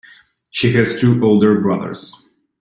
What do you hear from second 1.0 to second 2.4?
older brothers.